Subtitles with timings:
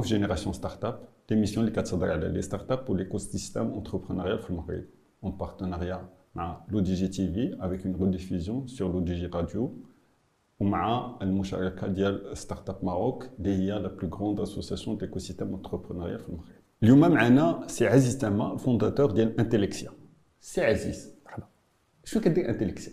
[0.00, 0.98] في جينيراسيون ستارت اب
[1.30, 4.84] ليميسيون اللي كتهضر على لي ستارت اب وليكو سيستيم اونتربرونيال في المغرب
[5.24, 9.26] اون بارتناريا مع لو دي جي تي في افيك اون ريديفيزيون سور لو دي جي
[9.26, 9.74] راديو
[10.60, 16.18] ومع المشاركه ديال ستارت اب ماروك اللي هي لا بلو غروند اسوسياسيون ديكو سيستيم اونتربرونيال
[16.18, 19.90] في المغرب اليوم معنا سي عزيز تما الفونداتور ديال انتليكسيا
[20.40, 21.46] سي عزيز مرحبا
[22.04, 22.92] شنو كدير انتليكسيا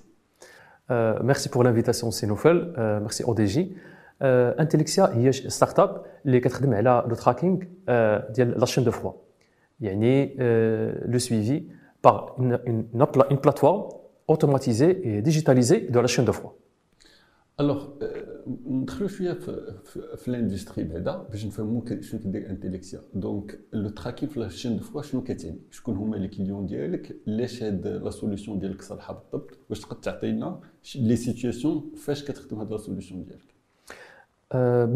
[1.21, 3.77] ميرسي بور لانفيتاسيون سي نوفل ميرسي او دي جي
[4.21, 7.57] انتليكسيا هي ستارت اب اللي كتخدم على لو تراكينغ
[8.31, 9.13] ديال لا شين دو فروا
[9.79, 10.35] يعني
[11.05, 11.63] لو سويفي
[12.03, 13.89] باغ اون بلاتفورم
[14.29, 16.51] اوتوماتيزي اي ديجيتاليزي دو لا شين دو فروا
[17.59, 17.87] الوغ
[18.67, 24.29] ندخلوا شويه في, في, في الاندستري بعدا باش نفهموا شنو كدير انتليكسيا دونك لو تراكين
[24.29, 28.59] في لاشين دو فوا شنو كتعني شكون هما لي كليون ديالك علاش هاد لا سوليسيون
[28.59, 30.59] ديالك صالحه بالضبط واش تقدر تعطينا
[30.95, 33.53] لي سيتوياسيون فاش كتخدم هاد لا سوليسيون ديالك
[34.54, 34.86] Euh,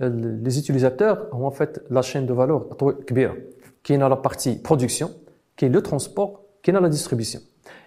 [0.00, 2.66] les utilisateurs ont en fait la chaîne de valeur
[3.82, 5.10] qui est dans la partie production,
[5.56, 7.40] qui est le transport, qui est dans la distribution.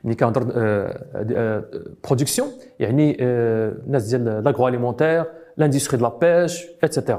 [0.06, 1.62] Euh, euh,
[2.02, 5.26] production, il y a l'agroalimentaire,
[5.58, 7.18] l'industrie de la pêche, etc.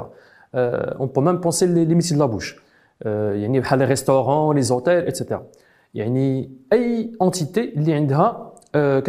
[0.55, 2.63] on peut même penser les limites de la bouche.
[3.05, 5.41] Il y les restaurants, les hôtels, etc.
[5.93, 6.07] Il y a
[6.77, 9.01] une entité qui a euh,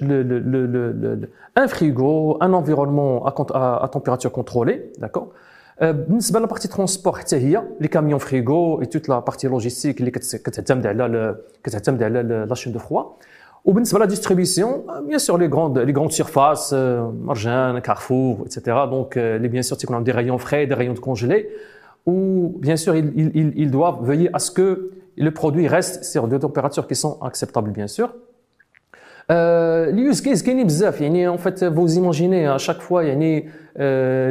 [0.00, 5.28] le, le, un frigo, un environnement à, température contrôlée, d'accord
[5.80, 5.94] euh,
[6.40, 7.18] la partie transport,
[7.80, 10.20] les camions frigo et toute la partie logistique les qui
[12.48, 13.18] la chaîne de froid.
[13.64, 15.78] Ou la distribution, euh, bien sûr, les grandes,
[16.10, 17.06] surfaces, euh,
[17.80, 18.76] Carrefour, etc.
[18.90, 21.48] Donc, euh, les, bien sûr, qu'on a des rayons frais, des rayons de congelés,
[22.04, 26.40] où, bien sûr, ils, ils doivent veiller à ce que le produit reste sur des
[26.40, 28.12] températures qui sont acceptables, bien sûr.
[29.31, 33.49] les use cases كاينين بزاف يعني en fait vous imaginez à chaque fois يعني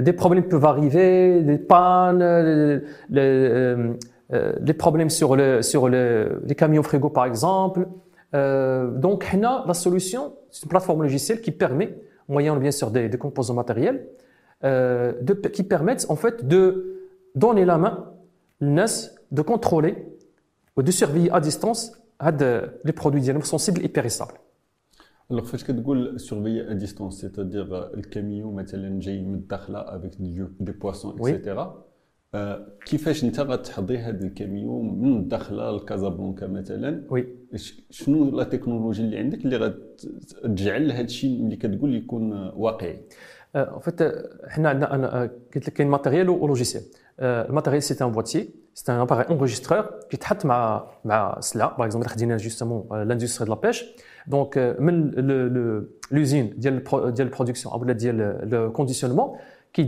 [0.03, 2.23] des problèmes peuvent arriver des pannes
[3.11, 3.75] les,
[4.69, 7.87] les problèmes sur le sur le, les camions frigo par exemple
[8.33, 11.91] donc هنا la solution c'est une plateforme logicielle qui permet
[12.29, 14.07] moyennant bien sûr des, des composants matériels
[14.63, 16.63] de, qui permettent en fait de
[17.35, 17.95] donner la main
[18.61, 19.95] l'NAS de contrôler
[20.77, 21.81] ou de surveiller à distance
[22.85, 24.39] les produits ديالهم sensibles et périssables
[25.32, 30.12] الوغ فاش كتقول سورفي ا ديستونس سيتادير الكاميو مثلا جاي من الداخله افيك
[30.60, 31.86] دي بواسون اكسيتيرا
[32.86, 37.28] كيفاش انت غتحضي هذا الكاميو من الداخله لكازابلانكا مثلا وي
[37.90, 43.00] شنو لا تكنولوجي اللي عندك اللي غتجعل هذا الشيء اللي كتقول يكون واقعي
[43.82, 44.02] فيت
[44.48, 45.22] حنا عندنا أنا
[45.56, 46.84] قلت لك كاين ماتيريال ولوجيسيال
[47.22, 50.88] Euh, le matériel, c'était un boîtier, c'est un appareil enregistreur qui est ma
[51.42, 51.74] cela.
[51.78, 52.08] Par exemple,
[52.40, 53.86] justement euh, l'industrie de la pêche.
[54.28, 54.76] Donc, euh,
[56.12, 57.72] l'usine de la production,
[58.14, 59.38] le conditionnement,
[59.74, 59.84] qui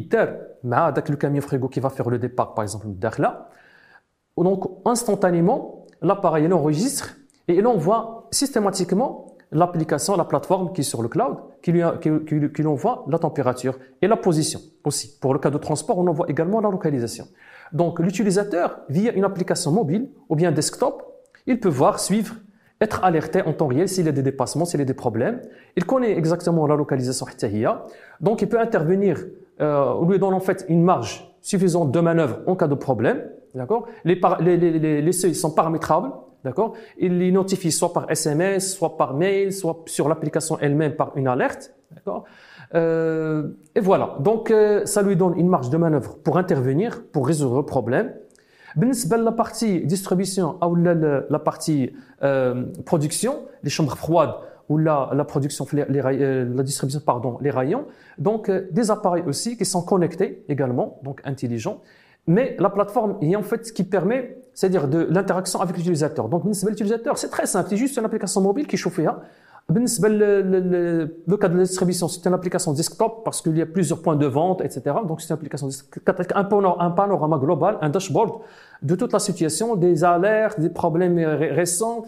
[0.63, 2.87] derrière avec le camion frigo qui va faire le départ, par exemple,
[3.19, 3.49] là.
[4.37, 7.15] Donc, instantanément, l'appareil l'enregistre
[7.47, 12.09] et il envoie systématiquement l'application, la plateforme qui est sur le cloud, qui lui, qui,
[12.25, 15.17] qui, lui envoie la température et la position aussi.
[15.19, 17.25] Pour le cas de transport, on envoie également la localisation.
[17.71, 21.03] Donc l'utilisateur, via une application mobile ou bien desktop,
[21.47, 22.35] il peut voir, suivre,
[22.81, 25.41] être alerté en temps réel s'il y a des dépassements, s'il y a des problèmes.
[25.75, 27.25] Il connaît exactement la localisation
[28.19, 29.25] donc il peut intervenir,
[29.61, 33.23] euh, lui donne en fait une marge suffisante de manœuvre en cas de problème.
[33.54, 36.10] D'accord les, les, les, les seuils sont paramétrables.
[36.44, 41.16] D'accord Il les notifie soit par SMS, soit par mail, soit sur l'application elle-même par
[41.16, 41.74] une alerte.
[41.94, 42.24] D'accord
[42.74, 44.16] euh, Et voilà.
[44.20, 48.12] Donc, euh, ça lui donne une marge de manœuvre pour intervenir, pour résoudre le problème.
[48.76, 51.92] بالنسبه لابارتي ديستريبيسيون او لا بارتي
[52.86, 53.34] برودكسيون
[53.64, 54.34] لي شومبر فرواد
[54.68, 55.68] ولا لا برودكسيون
[56.58, 57.84] la distribution pardon les rayons
[58.18, 61.80] donc des appareils aussi qui sont connectés également donc intelligents
[62.27, 66.29] Mais la plateforme est en fait ce qui permet, c'est-à-dire de l'interaction avec l'utilisateur.
[66.29, 67.69] Donc, l'utilisateur, c'est très simple.
[67.69, 68.99] C'est juste une application mobile qui est chauffe.
[68.99, 69.19] Hein.
[69.71, 74.01] Euh, le cas de la distribution, c'est une application desktop parce qu'il y a plusieurs
[74.01, 74.81] points de vente, etc.
[75.05, 75.69] Donc, c'est une application
[76.35, 78.39] un panorama global, un dashboard
[78.81, 82.03] de toute la situation, des alertes, des problèmes récents,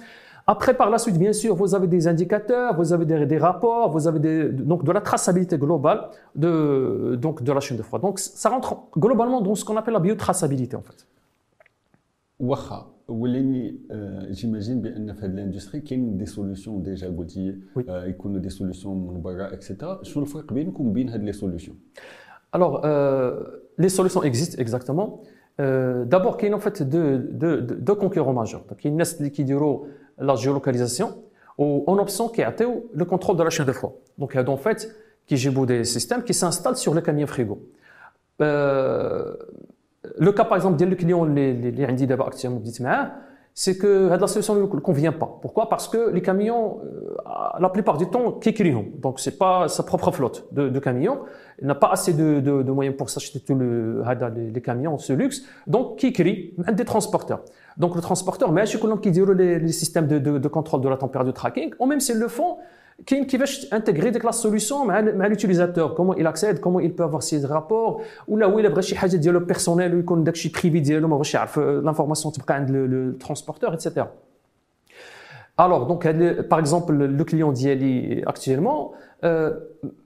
[0.47, 3.91] après par la suite bien sûr vous avez des indicateurs vous avez des, des rapports
[3.95, 6.01] vous avez des, donc de la traçabilité globale
[6.35, 6.53] de
[7.25, 8.71] donc de la chaîne de froid donc ça rentre
[9.05, 11.01] globalement dans ce qu'on appelle la biotraçabilité en fait
[12.41, 13.75] واخا ولاني
[14.31, 17.59] جيماجين بان في هذه الاندستري كاين دي سوليسيون ديجا قلتي
[17.89, 21.77] يكونوا دي سوليسيون من برا اكسيتيرا شنو الفرق بينكم وبين هاد لي سوليسيون
[22.53, 23.45] Alors, euh,
[23.79, 25.23] les solutions existent exactement.
[25.61, 28.65] Euh, D'abord, il y a en fait deux, deux, deux concurrents majeurs.
[30.18, 31.24] la géolocalisation
[31.58, 32.54] ou en option qui a
[32.94, 33.94] le contrôle de la chaîne de froid.
[34.18, 34.94] Donc, il y a en fait,
[35.26, 35.36] qui
[35.66, 37.62] des systèmes qui s'installent sur les camions frigo.
[38.42, 39.36] Euh,
[40.18, 43.12] le cas, par exemple, des clients, les, les, les indices d'abord actuellement, hein,
[43.58, 45.40] c'est que la solution ne convient pas.
[45.42, 45.70] Pourquoi?
[45.70, 47.16] Parce que les camions, euh,
[47.58, 48.54] la plupart du temps, qui
[48.98, 51.22] Donc, c'est pas sa propre flotte de, camions.
[51.62, 55.44] Il n'a pas assez de, de, moyens pour s'acheter tous les, les, camions, ce luxe.
[55.68, 57.44] Donc, qui crient Des transporteurs.
[57.77, 60.89] Donc, le transporteur, mais je qui dit les, les systèmes de, de, de contrôle de
[60.89, 62.57] la température de tracking, ou même s'ils le font,
[63.07, 67.23] qui, qui va intégrer la solution à l'utilisateur comment il accède comment il peut avoir
[67.23, 70.79] ses rapports ou là où il a شي حاجه ديالو personnel ou يكون داكشي privé
[70.79, 74.07] ديالو ما بغاش يعرف l'information تبقى عند le transporteur etc
[75.57, 76.07] alors donc
[76.49, 78.93] par exemple le client d'Iali actuellement
[79.25, 79.51] euh,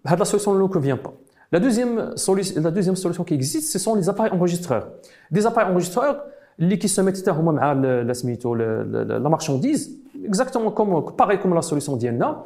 [0.05, 1.13] la solution ne convient pas
[1.53, 4.87] la deuxième solution la deuxième solution qui existe ce sont les appareils enregistreurs
[5.31, 6.17] des appareils enregistreurs
[6.60, 12.46] mettent à la, la marchandise exactement comme pareil comme la solution d'Iena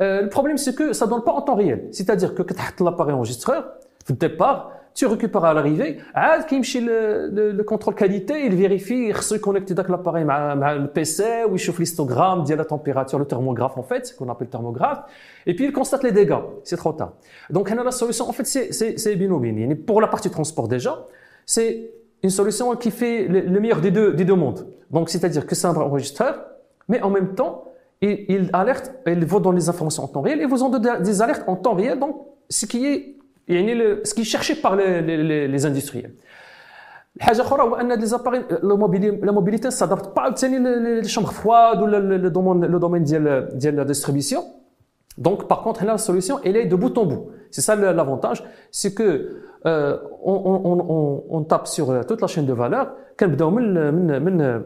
[0.00, 1.88] euh, le problème, c'est que ça donne pas en temps réel.
[1.92, 3.74] C'est-à-dire que quand l'appareil enregistreur,
[4.10, 9.34] au départ, tu récupères à l'arrivée, le, le, le contrôle qualité, il vérifie, il se
[9.34, 13.82] connecte avec l'appareil le PC, ou il chauffe l'histogramme, dit la température, le thermographe en
[13.82, 15.02] fait, qu'on appelle le thermographe,
[15.46, 16.38] et puis il constate les dégâts.
[16.62, 17.14] C'est trop tard.
[17.50, 19.76] Donc, la solution, en fait, c'est binôme.
[19.84, 21.06] Pour la partie transport déjà,
[21.44, 21.90] c'est
[22.23, 24.67] une solution qui fait le, le meilleur des deux, des deux mondes.
[24.91, 26.33] Donc, c'est-à-dire que c'est un enregistreur,
[26.87, 27.53] mais en même temps,
[28.01, 31.03] il, il alerte, il vous donne les informations en temps réel et vous en donne
[31.03, 32.15] des alertes en temps réel, donc
[32.49, 33.15] ce qui est
[33.49, 36.13] ce qui est cherché par les, les, les industriels.
[37.17, 42.17] الحاجه اخرى هو ان لي زاباري لا موبيليتي s'adapte pas ثاني لي شامبر فواد ولا
[42.17, 44.43] لو دومين لو دومين ديال ديال لا ديستريبيسيون
[45.19, 47.23] Donc, par contre, la solution, elle est de bout en bout.
[47.51, 49.07] C'est ça l'avantage, c'est que
[49.66, 52.94] euh, on, tape sur euh, toute la chaîne de valeur,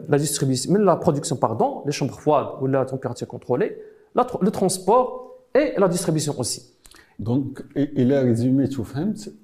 [0.09, 3.77] la distribution, la production, pardon, les chambres froides ou la température contrôlée,
[4.15, 6.75] le transport et la distribution aussi.
[7.17, 8.85] Donc, il a résumé tout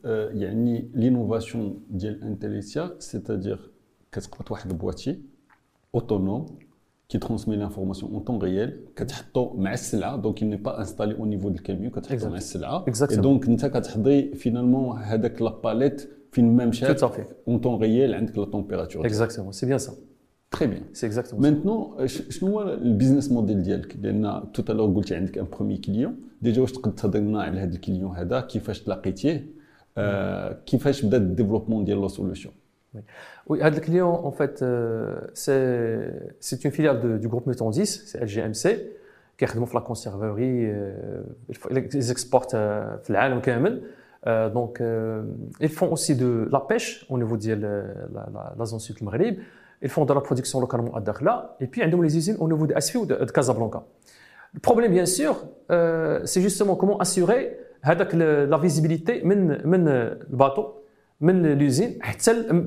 [0.06, 0.52] euh, il y a
[0.94, 1.78] l'innovation
[2.22, 3.70] intellectuelle, c'est-à-dire
[4.12, 5.22] qu'est-ce qu'on de boîtier
[5.92, 6.46] autonome
[7.09, 8.79] qui transmet l'information en temps réel
[10.23, 11.91] donc il n'est pas installé au niveau du camion
[13.11, 13.47] et donc
[14.37, 14.97] finalement
[15.41, 16.09] la palette
[16.39, 16.71] même
[17.47, 19.93] en temps réel avec la température exactement c'est bien ça
[20.51, 23.61] très bien c'est exactement maintenant euh, le business model
[24.53, 28.17] tout à l'heure قلت عندك un premier client déjà واش تقدر تهضر على هذا الكليون
[28.17, 29.47] هذا كيفاش تلاقيتيه
[30.67, 32.51] كيفاش بدا الديفلوبمون ديال لا سوليوشن
[33.48, 38.80] oui, le client, en fait, euh, c'est une filiale du groupe Metondis, c'est LGMC,
[39.38, 41.22] qui dans la conserverie, euh,
[41.94, 43.42] ils exportent euh, dans le
[44.50, 44.82] donc,
[45.60, 47.84] ils font aussi de la pêche au niveau de
[48.58, 48.98] la, zone sud.
[49.82, 51.56] Ils font de la production localement à Dakhla.
[51.60, 53.84] Et puis, ils ont les usines au niveau de Asfi ou de, Casablanca.
[54.54, 60.85] Le problème, bien sûr, c'est justement comment assurer la visibilité le bateau.
[61.21, 61.99] من l'usine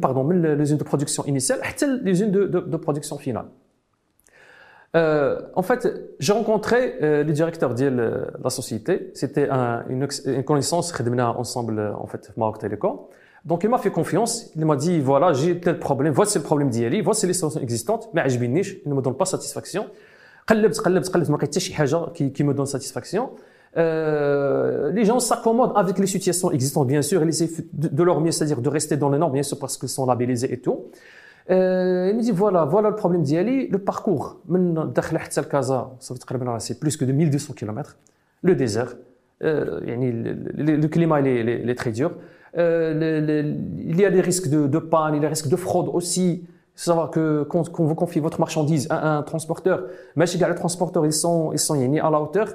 [0.01, 3.45] pardon من l'usine de production initiale حتى l'usine de, de, de production finale
[4.95, 5.88] euh, en fait,
[6.19, 9.09] j'ai rencontré euh, le directeur de la société.
[9.15, 13.00] C'était un, une, une, connaissance qu'on ensemble en fait Maroc Télécom.
[13.44, 14.51] Donc il m'a fait confiance.
[14.56, 16.13] Il m'a dit voilà j'ai tel problème.
[16.13, 17.02] Voici le problème d'Yali.
[17.02, 18.09] Voici les solutions existantes.
[18.13, 18.40] Mais il
[18.85, 19.87] ne me donne pas satisfaction.
[20.47, 23.30] قلبت قلبت قلبت ما لقيت حتى شي حاجه qui, qui me donne satisfaction.
[23.79, 28.32] Euh, les gens s'accommodent avec les situations existantes, bien sûr, ils essaient de, leur mieux,
[28.32, 30.87] c'est-à-dire de rester dans les normes, bien sûr, parce qu'ils sont labellisés et tout.
[31.51, 34.41] Euh, il me dit voilà, voilà le problème d'Yali, le parcours.
[36.58, 37.97] C'est plus que de 1200 km.
[38.43, 38.97] Le désert,
[39.43, 42.13] euh, le, le, climat est, très dur.
[42.56, 45.89] Euh, il y a des risques de, panne, il y a des risques de fraude
[45.93, 46.44] aussi
[46.75, 51.13] savoir que quand, vous confiez votre marchandise à un transporteur, mais chez les transporteurs, ils
[51.13, 52.55] sont, ils sont à la hauteur.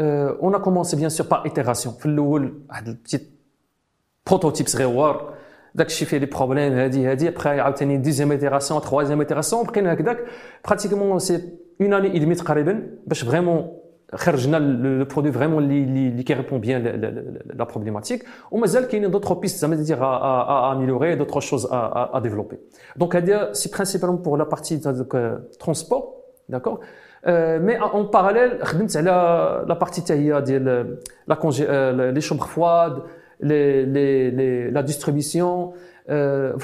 [0.00, 3.30] euh, on a commencé bien sûr par itération في الاول واحد البتيت
[4.26, 5.34] بروتوتيب صغيور
[5.74, 10.24] داك الشيء فيه دي بروبليم هادي هادي ابخي عاوتاني ديزيام ايتيراسيون تخوازيام ايتيراسيون بقينا هكذاك
[10.66, 11.40] براتيكومون سي
[11.80, 13.78] اون اني اي دمي تقريبا باش فريمون
[14.14, 16.82] خرجنا لو برودوي فريمون اللي اللي كي ريبون بيان
[17.54, 22.56] لا بروبليماتيك ومازال كاينين دوطخ بيست زعما دير ا اميليوري دوطخ شوز ا ديفلوبي
[22.96, 24.78] دونك هادي سي برينسيبالمون بور لا بارتي
[25.60, 26.14] ترونسبور
[26.48, 26.80] داكور
[27.66, 29.10] مي اون باراليل خدمت على
[29.68, 30.96] لا بارتي حتى هي ديال
[31.28, 31.66] لا كونجي
[32.12, 33.02] لي شومبر فواد
[34.76, 35.72] la distribution.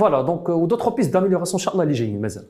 [0.01, 2.45] voilà, donc, ou d'autres pistes d'amélioration, Inch'Allah, les جايين مازال.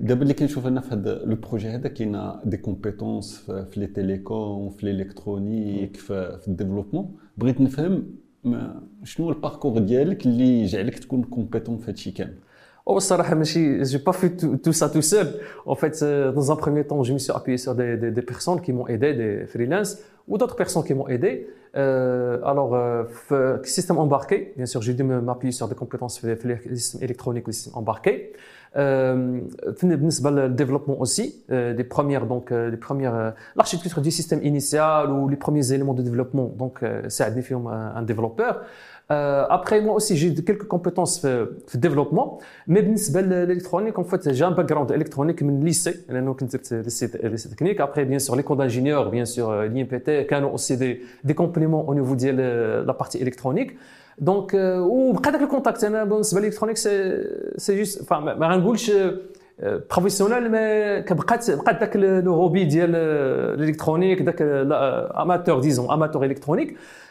[0.00, 4.70] دابا اللي كنشوف انا في هذا لو بروجي هذا كاين دي كومبيتونس في لي تيليكوم
[4.70, 8.06] في الالكترونيك في, في الديفلوبمون بغيت نفهم
[9.04, 12.34] شنو الباركور ديالك اللي جعلك تكون كومبيتون في هادشي كامل
[12.91, 15.39] Oh, ça, j'ai pas fait tout, tout, ça tout seul.
[15.67, 18.21] En fait, euh, dans un premier temps, je me suis appuyé sur des, des, des
[18.23, 21.47] personnes qui m'ont aidé, des freelances ou d'autres personnes qui m'ont aidé.
[21.75, 26.23] Euh, alors, euh, euh système embarqué, bien sûr, j'ai dû m'appuyer sur des compétences
[26.99, 28.33] électroniques, le système embarqué.
[28.75, 29.41] Euh,
[29.81, 35.27] le développement aussi, euh, des premières, donc, euh, les premières, l'architecture du système initial ou
[35.27, 36.51] les premiers éléments de développement.
[36.57, 38.61] Donc, c'est à un développeur.
[39.58, 42.38] après moi aussi j'ai quelques compétences في, في الديفلوبمون
[42.68, 46.72] مي بالنسبه للالكترونيك en fait j'ai un background électronique من lycée لانه كنت درت
[47.24, 51.34] ليسي تكنيك après bien sûr les cours d'ingénieur bien sûr l'IMPT كانوا aussi des des
[51.34, 53.72] compléments au niveau ديال la partie électronique
[54.18, 57.24] دونك وبقى داك الكونتاكت انا بالنسبه لي سي
[57.56, 58.92] سي جوست ما غنقولش
[59.90, 62.94] بروفيسيونيل مي كبقات بقات داك لو هوبي ديال
[63.60, 66.76] الالكترونيك داك اماتور ديزون اماتور الكترونيك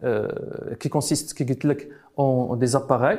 [0.00, 0.28] la euh,
[0.78, 1.34] qui consiste
[2.16, 3.18] en des appareils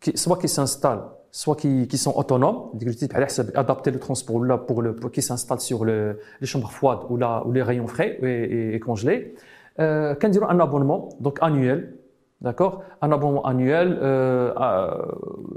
[0.00, 2.70] qui, soit qui s'installent soit qui, qui sont autonomes,
[3.54, 7.16] adapter le transport là pour le pour qui s'installe sur le, les chambres froides ou
[7.16, 9.34] là ou les rayons frais et, et, et congelés.
[9.78, 11.94] Euh, quand un abonnement donc annuel,
[12.40, 14.52] d'accord, un abonnement annuel euh,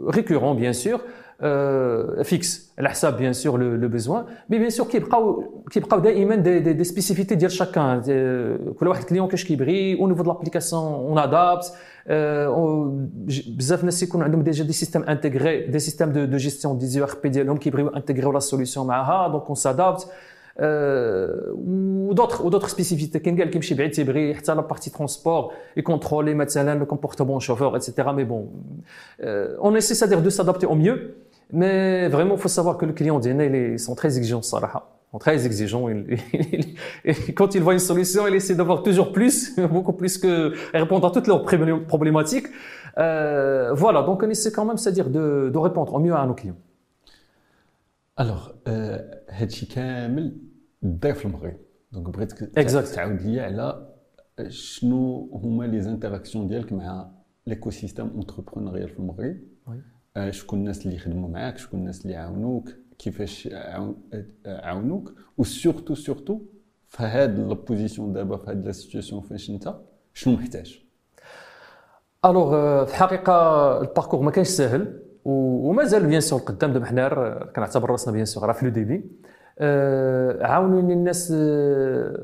[0.02, 1.00] euh, récurrent bien sûr,
[1.42, 2.74] euh, fixe.
[2.78, 6.84] الحساب bien sûr le, le besoin, mais bien sûr كيبقاو كيبقاو دائما des, des, des
[6.84, 8.00] spécificités ديال chacun.
[8.80, 11.72] كل واحد كليون كاش كيبغي au niveau de l'application on adapte.
[13.48, 17.02] بزاف الناس يكون عندهم ديجا دي سيستيم انتيغري دي سيستيم دو دو جيستيون دي زي
[17.02, 20.06] ار بي ديالهم كيبغيو انتيغريو لا سوليسيون معاها دونك اون سادابت
[22.10, 26.78] ودوتر ودوتر سبيسيفيتي كاين كاع اللي كيمشي بعيد تيبغي حتى لا بارتي ترونسبور يكونترولي مثلا
[26.78, 28.48] لو كومبورتمون شوفور اتسيتيرا مي بون
[29.20, 30.98] اون اسي سادير دو سادابتي او ميو
[31.52, 35.88] مي فريمون فو سافوار كو لو كليون ديالنا لي سون تري اكزيجون الصراحه très exigeant.
[37.04, 41.06] Et quand il voit une solution, il essaie d'avoir toujours plus, beaucoup plus que répondre
[41.08, 41.44] à toutes leurs
[41.86, 42.48] problématiques.
[42.98, 46.34] Euh, voilà, donc on essaie quand même, c'est-à-dire de, de, répondre au mieux à nos
[46.34, 46.56] clients.
[48.21, 48.51] Alors,
[49.29, 50.37] هادشي كامل
[50.81, 51.57] داير في المغرب.
[51.91, 52.37] دونك بغيتك
[52.95, 53.93] تعاود لي على
[54.47, 57.11] شنو هما لي زانتراكسيون ديالك مع
[57.47, 59.37] ليكو سيستيم اونتربرونوريال في المغرب.
[60.29, 63.49] شكون الناس اللي يخدموا معاك شكون الناس اللي يعاونوك كيفاش
[64.45, 66.41] عاونوك وسورتو سورتو
[66.87, 69.75] في هاد البوزيسيون دابا في هاد لا سيتياسيون فاش انت
[70.13, 70.83] شنو محتاج.
[72.25, 72.51] الوغ
[72.85, 76.73] في الحقيقة الباركور ما كانش ساهل ومازال بيان سور قدام.
[76.73, 79.03] دابا حنا كنعتبر راسنا بيان سور راه في لو ديبي
[80.41, 81.31] عاونوني الناس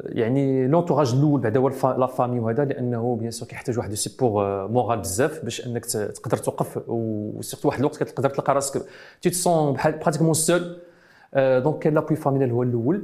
[0.05, 4.99] يعني لونتوراج الأول بعدا هو لا فامي وهذا لأنه بيان سور كيحتاج واحد السيبور مورال
[4.99, 8.81] بزاف باش أنك تقدر توقف وسيرتو واحد الوقت كتقدر تلقى راسك.
[9.21, 10.77] تي تسون بحال براتيكمون سول
[11.35, 13.03] دونك كاين لابوي فاميليال هو الأول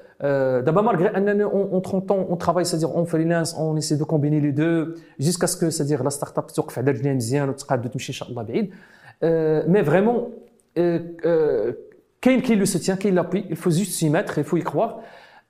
[0.20, 1.08] D'abord, malgré
[1.44, 5.46] en 30 ans, on travaille, c'est-à-dire on freelance, on essaie de combiner les deux, jusqu'à
[5.46, 8.70] ce que, c'est-à-dire la start-up توقف على رجليها مزيان وتقاد تمشي ان شاء الله بعيد.
[9.68, 10.30] Mais vraiment,
[12.22, 15.00] كاين كاين لو سوتيان كاين لابي il faut juste s'y mettre, il faut y croire.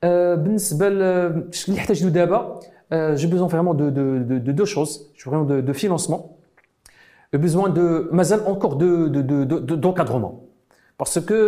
[0.05, 2.61] بالنسبه اللي يحتاج له دابا
[2.93, 5.11] j'ai besoin vraiment de, de, de, de deux choses.
[5.17, 6.37] J'ai besoin de, de financement.
[7.33, 10.45] J'ai besoin de, مازال encore de, de, de, de, d'encadrement.
[10.99, 11.39] Parce que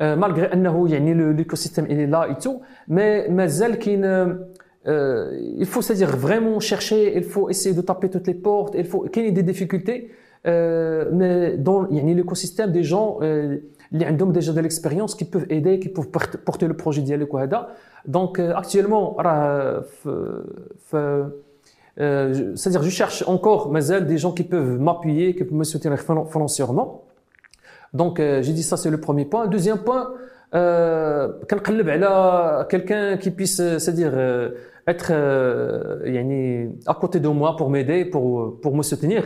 [0.00, 4.38] malgré انه يعني l'écosystème il est là et tout mais مازال كاين
[4.86, 9.08] il faut c'est-à-dire vraiment chercher il faut essayer de taper toutes les portes il faut
[9.12, 10.10] كاين des difficultés
[10.44, 13.18] mais dans يعني l'écosystème des gens
[13.92, 16.10] اللي عندهم déjà de l'expérience qui peuvent aider qui peuvent
[16.44, 17.68] porter le projet ديالك وهذا
[18.08, 19.84] donc actuellement راه
[20.90, 21.30] في
[22.00, 25.98] Euh, c'est-à-dire, je cherche encore, Mazel, des gens qui peuvent m'appuyer, qui peuvent me soutenir
[26.30, 27.03] financièrement.
[27.95, 29.47] Donc, euh, j'ai dit ça, c'est le premier point.
[29.47, 30.13] Deuxième point,
[30.53, 34.13] euh, quelqu'un qui puisse, c'est-à-dire,
[34.85, 35.11] être
[36.85, 39.23] à côté de moi pour m'aider, pour, pour me soutenir.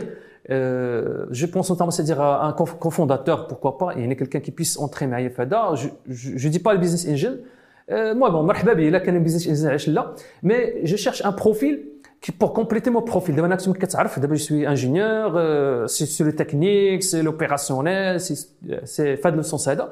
[0.48, 4.78] je pense notamment, c'est-à-dire à un cofondateur, pourquoi pas, il y a quelqu'un qui puisse
[4.78, 5.74] entrer à Fada.
[6.06, 7.42] Je ne dis pas le business angel.
[8.16, 8.46] moi, bon,
[8.78, 11.80] il a un business angel là, mais je cherche un profil
[12.38, 13.34] pour compléter mon profil.
[13.34, 19.66] D'abord, je suis ingénieur, euh, c'est sur les techniques, c'est l'opérationnel, c'est fait le sens
[19.66, 19.90] là.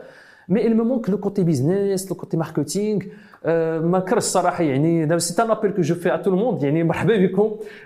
[0.50, 3.04] Mais il me manque le côté business, le côté marketing.
[3.46, 3.80] Euh,
[5.18, 6.60] c'est un appel que je fais à tout le monde.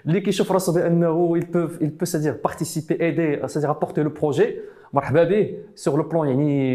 [0.04, 0.32] Les qui
[1.36, 4.62] ils peuvent, ils peuvent c'est-à-dire participer, aider, c'est-à-dire apporter le projet.
[5.74, 6.22] Sur le plan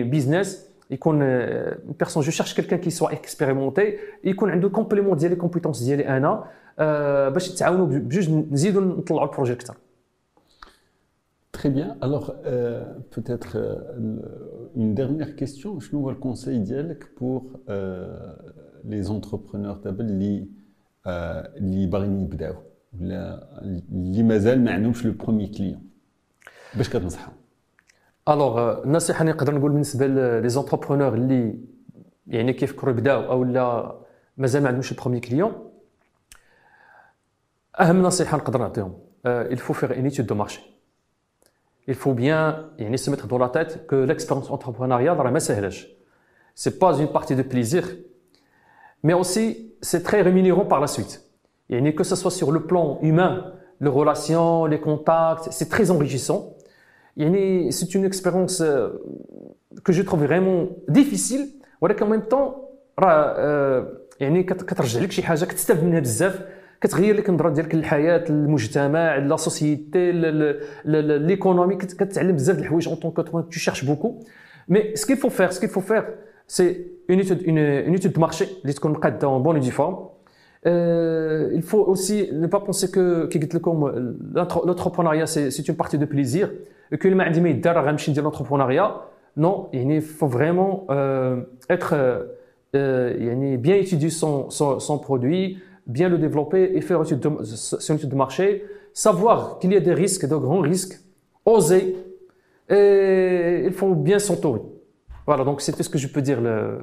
[0.04, 3.83] business, يكون une personne je cherche quelqu'un qui soit expérimenté
[4.25, 6.45] يكون عنده complément ديال les compétences ديالي انا
[7.29, 9.75] باش يتعاونوا بجوج نزيدوا نطلعوا البروجي اكثر
[11.53, 11.91] Très bien.
[12.01, 13.77] Alors, euh, peut-être euh,
[14.75, 15.71] une dernière question.
[15.81, 18.17] Je nous le conseil d'IELC pour euh,
[18.85, 19.89] les entrepreneurs qui
[21.07, 22.55] اللي باغيين يبداو
[23.01, 23.49] ولا
[23.93, 25.83] اللي مازال ما عندهمش لو بروميي كليون
[26.77, 27.35] باش كتنصحهم
[28.29, 31.59] الوغ النصيحه اللي نقدر نقول بالنسبه لي زونتربرونور اللي
[32.27, 33.97] يعني كيفكروا يبداو او لا
[34.37, 35.71] مازال ما عندهمش البروميي كليون
[37.81, 38.95] اهم نصيحه نقدر نعطيهم
[39.27, 40.61] il faut faire une étude de marché
[41.89, 45.87] il faut bien يعني se mettre dans la tête que l'expérience entrepreneuriale راه ما سهلاش
[46.55, 47.85] c'est pas une partie de plaisir
[49.03, 51.21] mais aussi c'est très rémunérant par la suite
[51.71, 56.41] يعني que ce soit sur le plan humain les relations les contacts c'est très enrichissant
[56.41, 56.56] يعني
[57.77, 58.63] c'est une expérience
[59.85, 61.45] que je trouve vraiment difficile
[61.81, 62.57] ولكن en même temps
[62.99, 66.47] راه يعني كترجع لك شي حاجه كتستافد منها بزاف
[66.81, 70.13] كتغير لك النظره ديالك للحياه المجتمع لا سوسيتي
[70.85, 74.21] ليكونومي كتعلم بزاف د الحوايج اون طونك تو شيرش بوكو
[74.69, 76.15] مي سكي فو فير سكي فو فير
[76.49, 80.09] سي اون ايتود اون ايتود دو مارشي اللي تكون قاده اون بون يونيفورم
[81.59, 83.93] il faut aussi ne pas penser que كي قلت لكم
[84.67, 86.49] l'entrepreneuriat c'est une partie de plaisir
[86.93, 88.91] et que ما عندي ما يدار غنمشي ندير l'entrepreneuriat
[89.41, 91.95] non يعني faut vraiment euh, être
[92.75, 97.21] euh, يعني bien étudier son, son, son produit bien le développer et faire une étude
[97.21, 101.01] de, étude de marché, savoir qu'il y a des risques, de grands risques,
[101.45, 101.97] oser,
[102.69, 104.63] et il faut bien s'entourer.
[105.27, 106.79] Voilà, donc c'est tout ce que je peux dire le,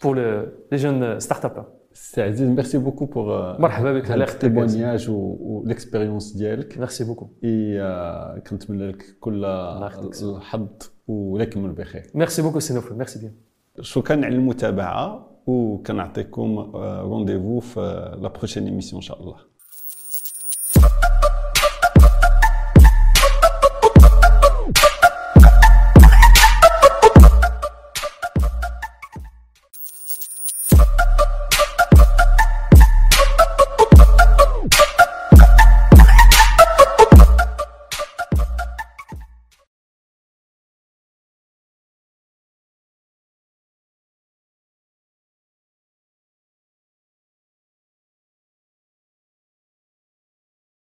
[0.00, 1.66] pour le, les jeunes start-upers.
[1.93, 6.77] سي عزيز ميرسي بوكو بور مرحبا بك على التيمونياج والاكسبيريونس ديالك.
[6.77, 13.33] ميرسي بوكو اي كنتمنى لك كل الحظ ولكن بخير ميرسي بوكو سي نوفل ميرسي بيان
[13.81, 17.79] شكرا على المتابعة وكنعطيكم euh, رونديفو في
[18.21, 19.35] لا بروشين ايميسيون إن شاء الله.